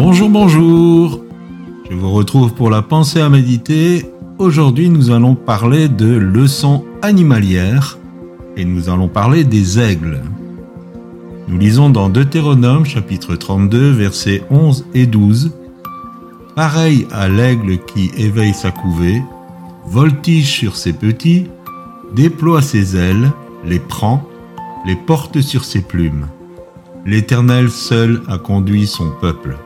bonjour 0.00 1.20
Je 1.90 1.94
vous 1.94 2.10
retrouve 2.10 2.54
pour 2.54 2.70
la 2.70 2.80
pensée 2.80 3.20
à 3.20 3.28
méditer. 3.28 4.06
Aujourd'hui, 4.38 4.88
nous 4.88 5.10
allons 5.10 5.34
parler 5.34 5.88
de 5.88 6.06
leçons 6.06 6.86
animalières 7.02 7.98
et 8.56 8.64
nous 8.64 8.88
allons 8.88 9.08
parler 9.08 9.44
des 9.44 9.78
aigles. 9.78 10.22
Nous 11.48 11.58
lisons 11.58 11.90
dans 11.90 12.08
Deutéronome 12.08 12.86
chapitre 12.86 13.36
32 13.36 13.90
versets 13.90 14.42
11 14.48 14.86
et 14.94 15.06
12. 15.06 15.52
Pareil 16.56 17.06
à 17.12 17.28
l'aigle 17.28 17.76
qui 17.84 18.10
éveille 18.16 18.54
sa 18.54 18.70
couvée, 18.70 19.22
voltige 19.86 20.50
sur 20.50 20.76
ses 20.76 20.94
petits, 20.94 21.46
déploie 22.14 22.62
ses 22.62 22.96
ailes, 22.96 23.32
les 23.66 23.80
prend, 23.80 24.26
les 24.86 24.96
porte 24.96 25.42
sur 25.42 25.64
ses 25.64 25.82
plumes. 25.82 26.26
L'Éternel 27.04 27.70
seul 27.70 28.22
a 28.28 28.38
conduit 28.38 28.86
son 28.86 29.10
peuple. 29.20 29.58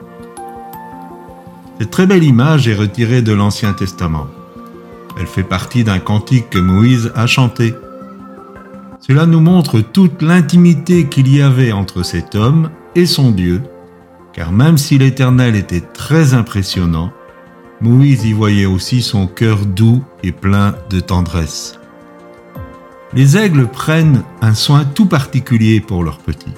Cette 1.79 1.91
très 1.91 2.07
belle 2.07 2.23
image 2.23 2.69
est 2.69 2.75
retirée 2.75 3.21
de 3.21 3.33
l'Ancien 3.33 3.73
Testament. 3.73 4.29
Elle 5.19 5.27
fait 5.27 5.43
partie 5.43 5.83
d'un 5.83 5.99
cantique 5.99 6.49
que 6.51 6.59
Moïse 6.59 7.13
a 7.17 7.27
chanté. 7.27 7.75
Cela 9.01 9.27
nous 9.27 9.41
montre 9.41 9.81
toute 9.81 10.23
l'intimité 10.23 11.07
qu'il 11.07 11.29
y 11.35 11.43
avait 11.43 11.73
entre 11.73 12.05
cet 12.05 12.37
homme 12.37 12.71
et 12.95 13.07
son 13.07 13.33
Dieu, 13.33 13.63
car 14.33 14.53
même 14.53 14.79
si 14.79 14.99
l'Éternel 14.99 15.57
était 15.57 15.81
très 15.81 16.33
impressionnant, 16.33 17.13
Moïse 17.81 18.25
y 18.25 18.33
voyait 18.33 18.67
aussi 18.67 19.03
son 19.03 19.27
cœur 19.27 19.67
doux 19.67 20.03
et 20.23 20.33
plein 20.33 20.77
de 20.91 21.01
tendresse. 21.01 21.79
Les 23.15 23.37
aigles 23.37 23.67
prennent 23.67 24.23
un 24.43 24.55
soin 24.55 24.85
tout 24.85 25.07
particulier 25.07 25.81
pour 25.81 26.05
leurs 26.05 26.19
petits. 26.19 26.55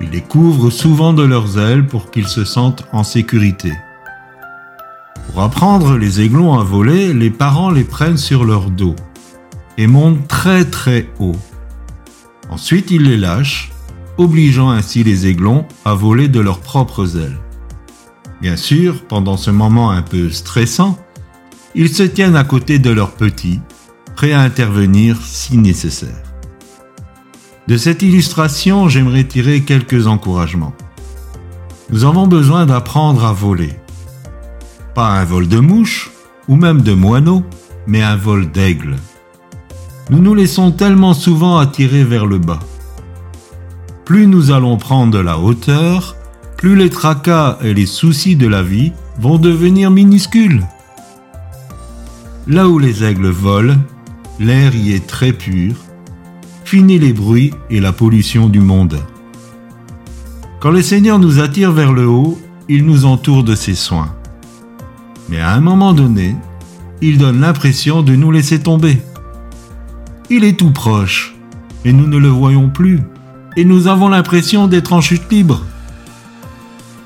Ils 0.00 0.10
les 0.10 0.22
couvrent 0.22 0.70
souvent 0.70 1.12
de 1.12 1.22
leurs 1.22 1.58
ailes 1.58 1.86
pour 1.86 2.10
qu'ils 2.10 2.28
se 2.28 2.44
sentent 2.44 2.84
en 2.92 3.04
sécurité. 3.04 3.72
Pour 5.36 5.44
apprendre 5.44 5.98
les 5.98 6.22
aiglons 6.22 6.58
à 6.58 6.64
voler, 6.64 7.12
les 7.12 7.28
parents 7.28 7.70
les 7.70 7.84
prennent 7.84 8.16
sur 8.16 8.42
leur 8.46 8.70
dos 8.70 8.96
et 9.76 9.86
montent 9.86 10.26
très 10.26 10.64
très 10.64 11.10
haut. 11.20 11.36
Ensuite, 12.48 12.90
ils 12.90 13.02
les 13.02 13.18
lâchent, 13.18 13.70
obligeant 14.16 14.70
ainsi 14.70 15.04
les 15.04 15.26
aiglons 15.26 15.66
à 15.84 15.92
voler 15.92 16.28
de 16.28 16.40
leurs 16.40 16.60
propres 16.60 17.18
ailes. 17.18 17.36
Bien 18.40 18.56
sûr, 18.56 19.04
pendant 19.08 19.36
ce 19.36 19.50
moment 19.50 19.90
un 19.90 20.00
peu 20.00 20.30
stressant, 20.30 20.98
ils 21.74 21.94
se 21.94 22.04
tiennent 22.04 22.34
à 22.34 22.44
côté 22.44 22.78
de 22.78 22.88
leurs 22.88 23.12
petits, 23.12 23.60
prêts 24.14 24.32
à 24.32 24.40
intervenir 24.40 25.18
si 25.22 25.58
nécessaire. 25.58 26.32
De 27.68 27.76
cette 27.76 28.00
illustration, 28.00 28.88
j'aimerais 28.88 29.24
tirer 29.24 29.60
quelques 29.60 30.06
encouragements. 30.06 30.72
Nous 31.90 32.06
avons 32.06 32.26
besoin 32.26 32.64
d'apprendre 32.64 33.26
à 33.26 33.34
voler. 33.34 33.76
Pas 34.96 35.10
un 35.10 35.26
vol 35.26 35.46
de 35.46 35.58
mouche 35.58 36.10
ou 36.48 36.56
même 36.56 36.80
de 36.80 36.94
moineau, 36.94 37.42
mais 37.86 38.02
un 38.02 38.16
vol 38.16 38.50
d'aigle. 38.50 38.96
Nous 40.08 40.22
nous 40.22 40.34
laissons 40.34 40.70
tellement 40.70 41.12
souvent 41.12 41.58
attirer 41.58 42.02
vers 42.02 42.24
le 42.24 42.38
bas. 42.38 42.60
Plus 44.06 44.26
nous 44.26 44.52
allons 44.52 44.78
prendre 44.78 45.12
de 45.12 45.18
la 45.18 45.38
hauteur, 45.38 46.16
plus 46.56 46.76
les 46.76 46.88
tracas 46.88 47.58
et 47.62 47.74
les 47.74 47.84
soucis 47.84 48.36
de 48.36 48.46
la 48.46 48.62
vie 48.62 48.92
vont 49.18 49.36
devenir 49.36 49.90
minuscules. 49.90 50.66
Là 52.46 52.66
où 52.66 52.78
les 52.78 53.04
aigles 53.04 53.28
volent, 53.28 53.76
l'air 54.40 54.74
y 54.74 54.94
est 54.94 55.06
très 55.06 55.34
pur 55.34 55.74
Fini 56.64 56.98
les 56.98 57.12
bruits 57.12 57.52
et 57.68 57.80
la 57.80 57.92
pollution 57.92 58.48
du 58.48 58.60
monde. 58.60 58.98
Quand 60.58 60.70
le 60.70 60.80
Seigneur 60.80 61.18
nous 61.18 61.38
attire 61.38 61.72
vers 61.72 61.92
le 61.92 62.08
haut, 62.08 62.40
il 62.70 62.86
nous 62.86 63.04
entoure 63.04 63.44
de 63.44 63.54
ses 63.54 63.74
soins. 63.74 64.16
Mais 65.28 65.40
à 65.40 65.52
un 65.52 65.60
moment 65.60 65.92
donné, 65.92 66.36
il 67.02 67.18
donne 67.18 67.40
l'impression 67.40 68.02
de 68.02 68.14
nous 68.14 68.30
laisser 68.30 68.60
tomber. 68.60 69.00
Il 70.30 70.44
est 70.44 70.58
tout 70.58 70.70
proche, 70.70 71.34
mais 71.84 71.92
nous 71.92 72.06
ne 72.06 72.16
le 72.16 72.28
voyons 72.28 72.68
plus, 72.68 73.00
et 73.56 73.64
nous 73.64 73.88
avons 73.88 74.08
l'impression 74.08 74.66
d'être 74.66 74.92
en 74.92 75.00
chute 75.00 75.30
libre. 75.30 75.64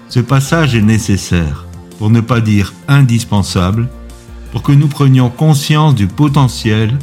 Ce 0.09 0.21
passage 0.21 0.75
est 0.75 0.83
nécessaire, 0.83 1.67
pour 1.99 2.11
ne 2.11 2.21
pas 2.21 2.41
dire 2.41 2.73
indispensable, 2.89 3.89
pour 4.53 4.63
que 4.63 4.73
nous 4.73 4.89
prenions 4.89 5.31
conscience 5.31 5.95
du 5.95 6.07
potentiel 6.07 6.99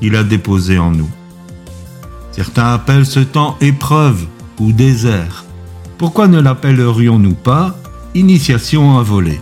qu'il 0.00 0.16
a 0.16 0.24
déposé 0.24 0.78
en 0.78 0.90
nous. 0.90 1.08
Certains 2.32 2.72
appellent 2.72 3.06
ce 3.06 3.20
temps 3.20 3.56
épreuve 3.60 4.26
ou 4.60 4.72
désert. 4.72 5.44
Pourquoi 5.98 6.28
ne 6.28 6.40
l'appellerions-nous 6.40 7.34
pas 7.34 7.76
initiation 8.14 8.98
à 8.98 9.02
voler? 9.02 9.40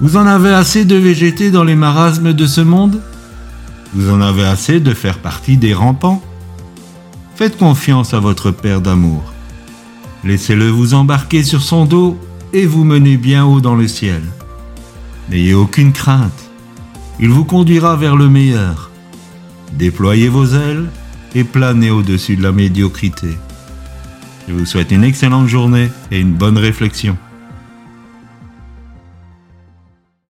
Vous 0.00 0.16
en 0.16 0.26
avez 0.26 0.50
assez 0.50 0.84
de 0.84 0.94
végéter 0.94 1.50
dans 1.50 1.64
les 1.64 1.74
marasmes 1.74 2.32
de 2.32 2.46
ce 2.46 2.60
monde? 2.60 3.00
Vous 3.94 4.10
en 4.10 4.20
avez 4.20 4.44
assez 4.44 4.78
de 4.78 4.94
faire 4.94 5.18
partie 5.18 5.56
des 5.56 5.74
rampants 5.74 6.22
Faites 7.34 7.56
confiance 7.56 8.14
à 8.14 8.20
votre 8.20 8.52
Père 8.52 8.80
d'amour. 8.80 9.32
Laissez-le 10.24 10.68
vous 10.68 10.94
embarquer 10.94 11.42
sur 11.42 11.62
son 11.62 11.84
dos 11.84 12.16
et 12.52 12.64
vous 12.64 12.84
mener 12.84 13.16
bien 13.16 13.44
haut 13.44 13.60
dans 13.60 13.74
le 13.74 13.88
ciel. 13.88 14.22
N'ayez 15.30 15.54
aucune 15.54 15.92
crainte. 15.92 16.48
Il 17.18 17.30
vous 17.30 17.44
conduira 17.44 17.96
vers 17.96 18.14
le 18.14 18.28
meilleur. 18.28 18.90
Déployez 19.72 20.28
vos 20.28 20.46
ailes 20.46 20.86
et 21.34 21.42
planer 21.42 21.90
au-dessus 21.90 22.36
de 22.36 22.42
la 22.44 22.52
médiocrité. 22.52 23.36
Je 24.48 24.54
vous 24.54 24.64
souhaite 24.64 24.92
une 24.92 25.04
excellente 25.04 25.48
journée 25.48 25.90
et 26.12 26.20
une 26.20 26.34
bonne 26.34 26.56
réflexion. 26.56 27.16